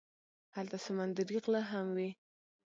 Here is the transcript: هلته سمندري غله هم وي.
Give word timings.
هلته 0.55 0.77
سمندري 0.85 1.37
غله 1.43 1.61
هم 1.69 1.87
وي. 1.95 2.09